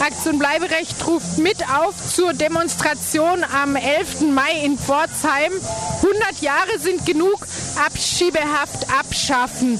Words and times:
Aktion 0.00 0.38
Bleiberecht 0.38 1.06
ruft 1.06 1.38
mit 1.38 1.62
auf 1.68 1.94
zur 2.14 2.32
Demonstration 2.32 3.44
am 3.44 3.76
11. 3.76 4.22
Mai 4.32 4.64
in 4.64 4.78
Pforzheim. 4.78 5.52
100 5.96 6.40
Jahre 6.40 6.78
sind 6.78 7.04
genug, 7.06 7.46
Abschiebehaft 7.84 8.86
abschaffen 8.98 9.78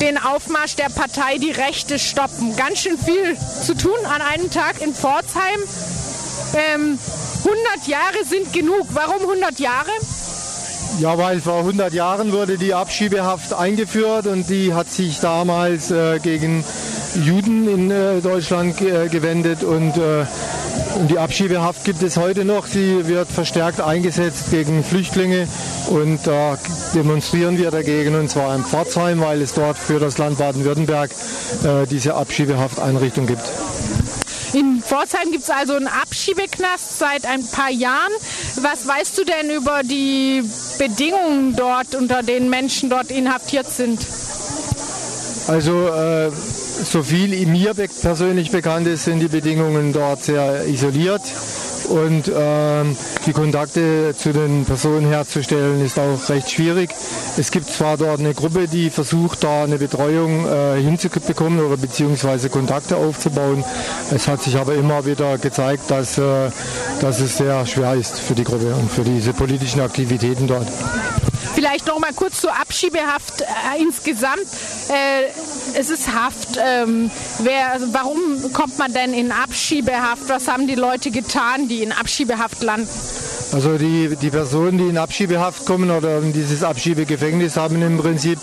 den 0.00 0.18
Aufmarsch 0.18 0.76
der 0.76 0.90
Partei 0.90 1.38
Die 1.38 1.50
Rechte 1.50 1.98
stoppen. 1.98 2.54
Ganz 2.56 2.80
schön 2.80 2.98
viel 2.98 3.36
zu 3.64 3.74
tun 3.74 3.98
an 4.04 4.22
einem 4.22 4.50
Tag 4.50 4.80
in 4.80 4.94
Pforzheim. 4.94 5.60
Ähm, 6.54 6.98
100 7.44 7.86
Jahre 7.86 8.24
sind 8.24 8.52
genug. 8.52 8.86
Warum 8.90 9.20
100 9.22 9.58
Jahre? 9.58 9.90
Ja, 11.00 11.16
weil 11.16 11.40
vor 11.40 11.58
100 11.58 11.92
Jahren 11.92 12.32
wurde 12.32 12.58
die 12.58 12.74
Abschiebehaft 12.74 13.52
eingeführt 13.52 14.26
und 14.26 14.48
die 14.48 14.74
hat 14.74 14.90
sich 14.90 15.20
damals 15.20 15.90
äh, 15.90 16.18
gegen 16.18 16.64
Juden 17.14 17.68
in 17.68 17.90
äh, 17.90 18.20
Deutschland 18.20 18.80
äh, 18.80 19.08
gewendet 19.08 19.64
und 19.64 19.96
äh, 19.96 20.24
die 21.08 21.18
Abschiebehaft 21.18 21.84
gibt 21.84 22.02
es 22.02 22.16
heute 22.16 22.44
noch. 22.44 22.66
Sie 22.66 23.06
wird 23.08 23.28
verstärkt 23.28 23.80
eingesetzt 23.80 24.50
gegen 24.50 24.84
Flüchtlinge 24.84 25.48
und 25.88 26.26
da 26.26 26.58
demonstrieren 26.94 27.58
wir 27.58 27.70
dagegen 27.70 28.14
und 28.14 28.30
zwar 28.30 28.54
in 28.54 28.64
Pforzheim, 28.64 29.20
weil 29.20 29.42
es 29.42 29.54
dort 29.54 29.78
für 29.78 29.98
das 30.00 30.18
Land 30.18 30.38
Baden-Württemberg 30.38 31.10
diese 31.90 32.14
Abschiebehafteinrichtung 32.14 33.26
gibt. 33.26 33.42
In 34.54 34.82
Pforzheim 34.82 35.30
gibt 35.30 35.44
es 35.44 35.50
also 35.50 35.74
einen 35.74 35.88
Abschiebeknast 35.88 36.98
seit 36.98 37.26
ein 37.26 37.46
paar 37.46 37.70
Jahren. 37.70 38.12
Was 38.62 38.86
weißt 38.86 39.18
du 39.18 39.24
denn 39.24 39.50
über 39.50 39.82
die 39.82 40.42
Bedingungen 40.78 41.54
dort, 41.54 41.94
unter 41.94 42.22
denen 42.22 42.48
Menschen 42.48 42.88
dort 42.88 43.10
inhaftiert 43.10 43.68
sind? 43.68 44.00
Also 45.48 45.88
äh, 45.88 46.30
so 46.30 47.02
viel 47.02 47.46
mir 47.46 47.72
persönlich 47.74 48.50
bekannt 48.50 48.86
ist, 48.86 49.04
sind 49.04 49.20
die 49.20 49.28
Bedingungen 49.28 49.94
dort 49.94 50.22
sehr 50.22 50.66
isoliert 50.66 51.22
und 51.88 52.30
ähm, 52.34 52.96
die 53.26 53.32
Kontakte 53.32 54.14
zu 54.16 54.32
den 54.32 54.66
Personen 54.66 55.06
herzustellen 55.06 55.82
ist 55.82 55.98
auch 55.98 56.28
recht 56.28 56.50
schwierig. 56.50 56.90
Es 57.38 57.50
gibt 57.50 57.70
zwar 57.70 57.96
dort 57.96 58.20
eine 58.20 58.34
Gruppe, 58.34 58.68
die 58.68 58.90
versucht, 58.90 59.42
da 59.42 59.64
eine 59.64 59.78
Betreuung 59.78 60.46
äh, 60.46 60.82
hinzubekommen 60.82 61.60
oder 61.60 61.78
beziehungsweise 61.78 62.50
Kontakte 62.50 62.96
aufzubauen. 62.96 63.64
Es 64.14 64.28
hat 64.28 64.42
sich 64.42 64.56
aber 64.56 64.74
immer 64.74 65.06
wieder 65.06 65.38
gezeigt, 65.38 65.90
dass, 65.90 66.18
äh, 66.18 66.50
dass 67.00 67.20
es 67.20 67.38
sehr 67.38 67.64
schwer 67.64 67.94
ist 67.94 68.20
für 68.20 68.34
die 68.34 68.44
Gruppe 68.44 68.74
und 68.74 68.90
für 68.90 69.02
diese 69.02 69.32
politischen 69.32 69.80
Aktivitäten 69.80 70.46
dort. 70.46 70.66
Vielleicht 71.58 71.88
noch 71.88 71.98
mal 71.98 72.12
kurz 72.14 72.40
zur 72.40 72.56
Abschiebehaft 72.56 73.40
äh, 73.40 73.82
insgesamt. 73.82 74.46
Äh, 74.90 75.24
es 75.76 75.90
ist 75.90 76.14
Haft. 76.14 76.56
Ähm, 76.56 77.10
wer, 77.40 77.72
also 77.72 77.92
warum 77.92 78.52
kommt 78.52 78.78
man 78.78 78.92
denn 78.92 79.12
in 79.12 79.32
Abschiebehaft? 79.32 80.28
Was 80.28 80.46
haben 80.46 80.68
die 80.68 80.76
Leute 80.76 81.10
getan, 81.10 81.66
die 81.66 81.82
in 81.82 81.90
Abschiebehaft 81.90 82.62
landen? 82.62 82.88
Also 83.50 83.76
die, 83.76 84.14
die 84.22 84.30
Personen, 84.30 84.78
die 84.78 84.86
in 84.86 84.98
Abschiebehaft 84.98 85.66
kommen 85.66 85.90
oder 85.90 86.18
in 86.18 86.32
dieses 86.32 86.62
Abschiebegefängnis 86.62 87.56
haben 87.56 87.82
im 87.82 87.98
Prinzip 87.98 88.38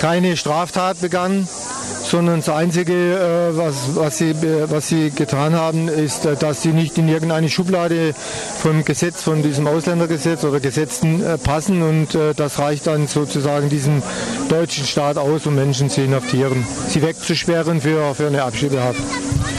keine 0.00 0.36
Straftat 0.36 1.00
begangen 1.00 1.48
sondern 2.04 2.40
das 2.40 2.48
Einzige, 2.48 2.92
äh, 2.92 3.56
was, 3.56 3.96
was, 3.96 4.18
sie, 4.18 4.34
was 4.68 4.88
sie 4.88 5.10
getan 5.10 5.54
haben, 5.54 5.88
ist, 5.88 6.26
äh, 6.26 6.36
dass 6.36 6.62
sie 6.62 6.68
nicht 6.68 6.96
in 6.98 7.08
irgendeine 7.08 7.48
Schublade 7.48 8.14
vom 8.62 8.84
Gesetz, 8.84 9.22
von 9.22 9.42
diesem 9.42 9.66
Ausländergesetz 9.66 10.44
oder 10.44 10.60
Gesetzen 10.60 11.24
äh, 11.24 11.38
passen 11.38 11.82
und 11.82 12.16
das 12.36 12.58
reicht 12.58 12.86
dann 12.86 13.08
sozusagen 13.08 13.68
diesem 13.68 14.02
deutschen 14.48 14.84
Staat 14.84 15.16
aus, 15.16 15.46
um 15.46 15.54
Menschen 15.54 15.90
zu 15.90 16.02
inhaftieren, 16.02 16.64
sie 16.88 17.02
wegzusperren 17.02 17.80
für, 17.80 18.14
für 18.14 18.26
eine 18.26 18.42
Abschiebehaft. 18.42 19.00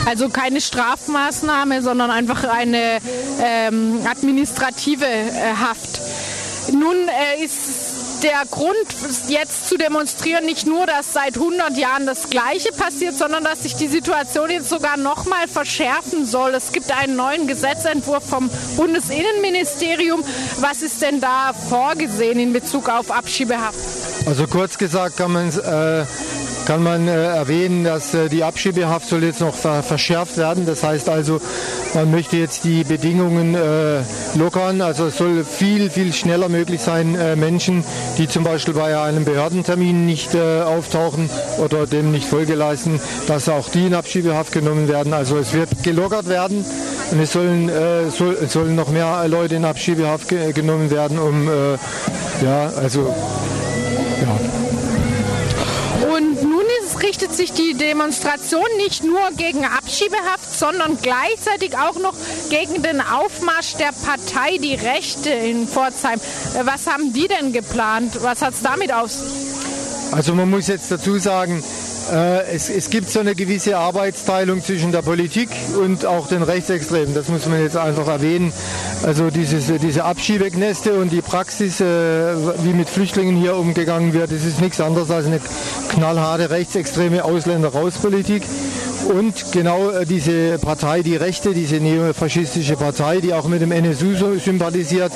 Also 0.05 0.29
keine 0.29 0.61
Strafmaßnahme, 0.61 1.81
sondern 1.81 2.11
einfach 2.11 2.43
eine 2.43 2.99
ähm, 3.43 3.99
administrative 4.09 5.05
äh, 5.05 5.55
Haft. 5.59 5.99
Nun 6.71 6.95
äh, 7.07 7.43
ist 7.43 7.94
der 8.25 8.43
Grund, 8.49 8.75
jetzt 9.27 9.69
zu 9.69 9.77
demonstrieren, 9.77 10.45
nicht 10.45 10.65
nur, 10.65 10.87
dass 10.87 11.13
seit 11.13 11.35
100 11.35 11.77
Jahren 11.77 12.07
das 12.07 12.31
Gleiche 12.31 12.71
passiert, 12.71 13.13
sondern 13.15 13.43
dass 13.43 13.61
sich 13.61 13.75
die 13.75 13.87
Situation 13.87 14.49
jetzt 14.49 14.67
sogar 14.67 14.97
noch 14.97 15.25
mal 15.25 15.47
verschärfen 15.47 16.25
soll. 16.25 16.55
Es 16.55 16.71
gibt 16.71 16.91
einen 16.91 17.15
neuen 17.15 17.45
Gesetzentwurf 17.45 18.27
vom 18.27 18.49
Bundesinnenministerium. 18.77 20.23
Was 20.59 20.81
ist 20.81 21.03
denn 21.03 21.21
da 21.21 21.53
vorgesehen 21.53 22.39
in 22.39 22.51
Bezug 22.51 22.89
auf 22.89 23.11
Abschiebehaft? 23.11 23.77
Also 24.25 24.47
kurz 24.47 24.79
gesagt 24.79 25.17
kann 25.17 25.31
man 25.31 25.49
äh, 25.49 26.05
kann 26.65 26.81
man 26.81 27.07
äh, 27.07 27.11
erwähnen, 27.11 27.83
dass 27.83 28.13
äh, 28.13 28.27
die 28.27 28.43
Abschiebehaft 28.43 29.07
soll 29.07 29.23
jetzt 29.23 29.39
noch 29.39 29.53
ver 29.53 29.83
verschärft 29.83 30.37
werden. 30.37 30.65
Das 30.65 30.83
heißt 30.83 31.09
also, 31.09 31.39
man 31.93 32.11
möchte 32.11 32.37
jetzt 32.37 32.63
die 32.63 32.83
Bedingungen 32.83 33.55
äh, 33.55 34.01
lockern. 34.35 34.81
Also 34.81 35.07
es 35.07 35.17
soll 35.17 35.43
viel, 35.43 35.89
viel 35.89 36.11
schneller 36.13 36.49
möglich 36.49 36.81
sein, 36.81 37.17
Menschen, 37.39 37.83
die 38.17 38.27
zum 38.27 38.43
Beispiel 38.43 38.73
bei 38.73 38.97
einem 38.97 39.25
Behördentermin 39.25 40.05
nicht 40.05 40.35
auftauchen 40.35 41.29
oder 41.57 41.87
dem 41.87 42.11
nicht 42.11 42.27
Folge 42.27 42.55
leisten, 42.55 42.99
dass 43.27 43.47
auch 43.49 43.69
die 43.69 43.87
in 43.87 43.93
Abschiebehaft 43.93 44.51
genommen 44.51 44.87
werden. 44.87 45.13
Also 45.13 45.37
es 45.37 45.53
wird 45.53 45.83
gelockert 45.83 46.27
werden 46.27 46.65
und 47.11 47.19
es 47.19 47.31
sollen, 47.31 47.69
soll, 48.11 48.37
sollen 48.47 48.75
noch 48.75 48.89
mehr 48.89 49.27
Leute 49.27 49.55
in 49.55 49.65
Abschiebehaft 49.65 50.27
ge 50.27 50.51
genommen 50.51 50.89
werden, 50.89 51.19
um 51.19 51.47
ja, 52.41 52.71
also 52.77 53.13
ja 54.21 54.64
richtet 57.25 57.37
sich 57.37 57.53
die 57.53 57.73
Demonstration 57.73 58.65
nicht 58.77 59.03
nur 59.03 59.31
gegen 59.35 59.65
Abschiebehaft, 59.65 60.57
sondern 60.57 60.97
gleichzeitig 61.01 61.77
auch 61.77 61.99
noch 61.99 62.13
gegen 62.49 62.83
den 62.83 63.01
Aufmarsch 63.01 63.75
der 63.75 63.91
Partei 64.05 64.57
Die 64.57 64.75
Rechte 64.75 65.29
in 65.29 65.67
Pforzheim. 65.67 66.19
Was 66.63 66.87
haben 66.87 67.13
die 67.13 67.27
denn 67.27 67.51
geplant? 67.51 68.21
Was 68.21 68.41
hat 68.41 68.53
es 68.53 68.61
damit 68.61 68.93
auf? 68.93 69.11
Also 70.11 70.35
man 70.35 70.49
muss 70.49 70.67
jetzt 70.67 70.91
dazu 70.91 71.17
sagen, 71.17 71.63
äh, 72.11 72.53
es, 72.53 72.69
es, 72.69 72.89
gibt 72.89 73.09
so 73.09 73.19
eine 73.19 73.33
gewisse 73.33 73.77
Arbeitsteilung 73.77 74.63
zwischen 74.63 74.91
der 74.91 75.01
Politik 75.01 75.49
und 75.79 76.05
auch 76.05 76.27
den 76.27 76.43
Rechtsextremen. 76.43 77.15
Das 77.15 77.27
muss 77.27 77.47
man 77.47 77.61
jetzt 77.61 77.77
einfach 77.77 78.07
erwähnen. 78.07 78.53
Also 79.03 79.29
dieses, 79.29 79.71
diese 79.81 80.03
Abschiebegneste 80.03 80.93
und 80.99 81.11
die 81.11 81.21
Praxis, 81.21 81.81
äh, 81.81 81.85
wie 82.63 82.73
mit 82.73 82.89
Flüchtlingen 82.89 83.35
hier 83.35 83.55
umgegangen 83.55 84.13
wird, 84.13 84.31
das 84.31 84.45
ist 84.45 84.61
nichts 84.61 84.79
anderes 84.79 85.09
als 85.09 85.25
eine 85.25 85.39
knallharte 85.89 86.49
rechtsextreme 86.49 87.23
Ausländer-Raus-Politik. 87.23 88.43
Und 89.07 89.51
genau 89.51 89.89
äh, 89.89 90.05
diese 90.05 90.57
Partei, 90.57 91.01
die 91.01 91.15
Rechte, 91.15 91.53
diese 91.53 91.75
neofaschistische 91.75 92.75
Partei, 92.75 93.19
die 93.19 93.33
auch 93.33 93.47
mit 93.47 93.61
dem 93.61 93.71
NSU 93.71 94.37
sympathisiert 94.39 95.11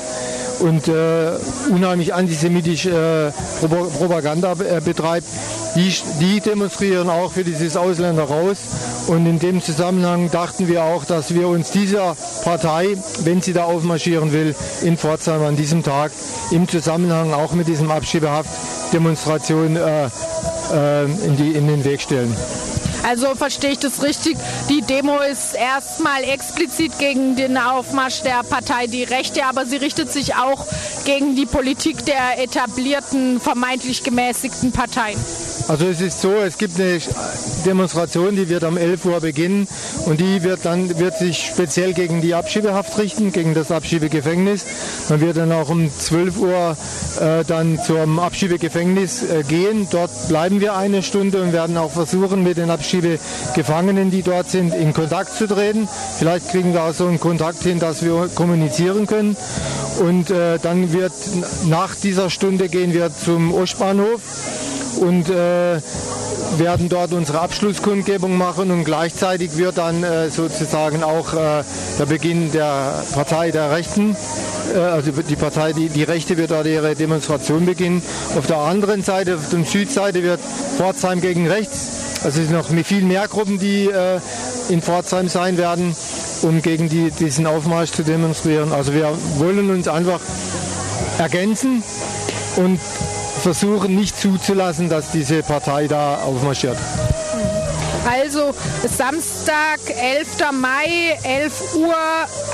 und 0.60 0.88
äh, 0.88 1.32
unheimlich 1.70 2.14
antisemitisch 2.14 2.86
äh, 2.86 3.32
Propaganda 3.98 4.52
äh, 4.52 4.80
betreibt, 4.80 5.26
die, 5.74 5.92
die 6.20 6.40
demonstrieren 6.40 7.08
auch 7.08 7.32
für 7.32 7.44
dieses 7.44 7.76
Ausländer 7.76 8.24
raus. 8.24 8.58
Und 9.06 9.26
in 9.26 9.38
dem 9.38 9.62
Zusammenhang 9.62 10.30
dachten 10.30 10.68
wir 10.68 10.84
auch, 10.84 11.04
dass 11.04 11.34
wir 11.34 11.48
uns 11.48 11.70
dieser 11.70 12.16
Partei, 12.44 12.96
wenn 13.24 13.40
sie 13.40 13.52
da 13.52 13.64
aufmarschieren 13.64 14.32
will, 14.32 14.54
in 14.82 14.96
Pforzheim 14.96 15.42
an 15.42 15.56
diesem 15.56 15.82
Tag 15.82 16.12
im 16.50 16.68
Zusammenhang 16.68 17.32
auch 17.32 17.52
mit 17.52 17.66
diesem 17.66 17.90
Abschiebehaft-Demonstration 17.90 19.76
äh, 19.76 20.08
äh, 20.72 21.04
in, 21.04 21.54
in 21.54 21.66
den 21.66 21.84
Weg 21.84 22.00
stellen. 22.00 22.34
Also 23.02 23.34
verstehe 23.34 23.72
ich 23.72 23.78
das 23.78 24.02
richtig? 24.02 24.36
Die 24.68 24.82
Demo 24.82 25.18
ist 25.20 25.54
erstmal 25.54 26.22
explizit 26.22 26.98
gegen 26.98 27.34
den 27.34 27.56
Aufmarsch 27.56 28.22
der 28.22 28.42
Partei 28.42 28.86
Die 28.86 29.04
Rechte, 29.04 29.44
aber 29.44 29.64
sie 29.66 29.76
richtet 29.76 30.12
sich 30.12 30.34
auch 30.34 30.66
gegen 31.04 31.34
die 31.34 31.46
Politik 31.46 32.04
der 32.04 32.42
etablierten, 32.42 33.40
vermeintlich 33.40 34.02
gemäßigten 34.02 34.72
Parteien. 34.72 35.18
Also 35.68 35.86
es 35.86 36.00
ist 36.00 36.20
so, 36.20 36.32
es 36.34 36.58
gibt 36.58 36.80
eine 36.80 36.98
Demonstration, 37.64 38.34
die 38.34 38.48
wird 38.48 38.64
am 38.64 38.76
11 38.76 39.04
Uhr 39.04 39.20
beginnen 39.20 39.68
und 40.06 40.20
die 40.20 40.42
wird 40.42 40.64
dann 40.64 40.98
wird 40.98 41.18
sich 41.18 41.46
speziell 41.46 41.92
gegen 41.92 42.20
die 42.20 42.34
Abschiebehaft 42.34 42.98
richten, 42.98 43.32
gegen 43.32 43.54
das 43.54 43.70
Abschiebegefängnis. 43.70 44.64
Man 45.08 45.20
wird 45.20 45.36
dann 45.36 45.52
auch 45.52 45.68
um 45.68 45.90
12 45.90 46.38
Uhr 46.38 46.76
äh, 47.20 47.44
dann 47.44 47.78
zum 47.84 48.18
Abschiebegefängnis 48.18 49.22
äh, 49.22 49.42
gehen. 49.46 49.86
Dort 49.90 50.10
bleiben 50.28 50.60
wir 50.60 50.74
eine 50.74 51.02
Stunde 51.02 51.42
und 51.42 51.52
werden 51.52 51.76
auch 51.76 51.90
versuchen, 51.90 52.42
mit 52.42 52.56
den 52.56 52.70
Abschiebegefangenen, 52.70 54.10
die 54.10 54.22
dort 54.22 54.50
sind, 54.50 54.74
in 54.74 54.92
Kontakt 54.92 55.34
zu 55.34 55.46
treten. 55.46 55.88
Vielleicht 56.18 56.48
kriegen 56.50 56.72
wir 56.72 56.82
auch 56.82 56.94
so 56.94 57.06
einen 57.06 57.20
Kontakt 57.20 57.62
hin, 57.62 57.78
dass 57.78 58.02
wir 58.02 58.28
kommunizieren 58.34 59.06
können. 59.06 59.36
Und 60.00 60.30
äh, 60.30 60.58
dann 60.58 60.92
wird 60.92 61.12
nach 61.66 61.94
dieser 61.94 62.30
Stunde 62.30 62.68
gehen 62.68 62.92
wir 62.92 63.10
zum 63.14 63.52
Ostbahnhof 63.52 64.20
und 64.98 65.28
äh, 65.30 65.80
werden 66.58 66.88
dort 66.88 67.12
unsere 67.12 67.40
Abschlusskundgebung 67.40 68.36
machen 68.36 68.70
und 68.70 68.84
gleichzeitig 68.84 69.56
wird 69.56 69.78
dann 69.78 70.02
äh, 70.02 70.30
sozusagen 70.30 71.02
auch 71.02 71.32
äh, 71.32 71.62
der 71.98 72.06
Beginn 72.06 72.50
der 72.52 73.04
Partei 73.12 73.50
der 73.50 73.70
Rechten, 73.70 74.16
äh, 74.74 74.78
also 74.78 75.12
die 75.12 75.36
Partei, 75.36 75.72
die, 75.72 75.88
die 75.88 76.02
Rechte 76.02 76.36
wird 76.36 76.50
dort 76.50 76.66
ihre 76.66 76.94
Demonstration 76.94 77.66
beginnen. 77.66 78.02
Auf 78.36 78.46
der 78.46 78.58
anderen 78.58 79.02
Seite, 79.02 79.36
auf 79.36 79.48
der 79.50 79.64
Südseite 79.64 80.22
wird 80.22 80.40
Pforzheim 80.76 81.20
gegen 81.20 81.48
rechts, 81.48 81.88
also 82.24 82.40
es 82.40 82.48
sind 82.48 82.52
noch 82.52 82.68
viel 82.84 83.02
mehr 83.02 83.28
Gruppen, 83.28 83.58
die 83.58 83.86
äh, 83.86 84.20
in 84.68 84.82
Pforzheim 84.82 85.28
sein 85.28 85.56
werden, 85.56 85.94
um 86.42 86.62
gegen 86.62 86.88
die, 86.88 87.10
diesen 87.10 87.46
Aufmarsch 87.46 87.92
zu 87.92 88.02
demonstrieren. 88.02 88.72
Also 88.72 88.92
wir 88.92 89.10
wollen 89.38 89.70
uns 89.70 89.88
einfach 89.88 90.20
ergänzen 91.18 91.82
und 92.56 92.78
versuchen 93.40 93.94
nicht 93.94 94.18
zuzulassen, 94.18 94.88
dass 94.88 95.10
diese 95.10 95.42
Partei 95.42 95.88
da 95.88 96.16
aufmarschiert. 96.16 96.76
Also 98.08 98.54
Samstag, 98.96 99.78
11. 99.86 100.26
Mai, 100.52 101.18
11 101.22 101.74
Uhr 101.74 101.94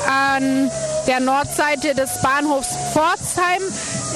an 0.08 0.70
der 1.06 1.20
Nordseite 1.20 1.94
des 1.94 2.20
Bahnhofs 2.20 2.68
Pforzheim. 2.92 3.62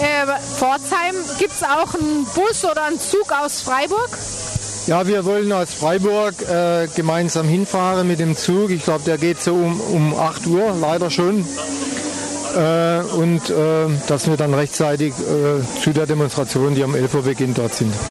Äh, 0.01 0.27
Pforzheim. 0.57 1.15
Gibt 1.39 1.53
es 1.53 1.63
auch 1.63 1.95
einen 1.95 2.27
Bus 2.35 2.65
oder 2.65 2.85
einen 2.85 3.01
Zug 3.01 3.33
aus 3.33 3.61
Freiburg? 3.61 4.11
Ja, 4.87 5.07
wir 5.07 5.25
wollen 5.25 5.53
aus 5.53 5.73
Freiburg 5.73 6.35
äh, 6.49 6.89
gemeinsam 6.97 7.47
hinfahren 7.47 8.09
mit 8.09 8.19
dem 8.19 8.37
Zug. 8.37 8.71
Ich 8.71 8.85
glaube, 8.85 9.05
der 9.05 9.19
geht 9.19 9.41
so 9.41 9.55
um, 9.55 9.81
um 9.81 10.19
8 10.19 10.47
Uhr, 10.47 10.75
leider 10.81 11.11
schon. 11.11 11.47
Äh, 12.57 13.03
und 13.15 13.51
äh, 13.51 13.87
dass 14.09 14.29
wir 14.29 14.37
dann 14.37 14.55
rechtzeitig 14.55 15.15
äh, 15.15 15.81
zu 15.81 15.93
der 15.93 16.07
Demonstration, 16.07 16.75
die 16.75 16.83
um 16.83 16.95
11 16.95 17.15
Uhr 17.15 17.23
beginnt, 17.23 17.59
dort 17.59 17.75
sind. 17.75 17.95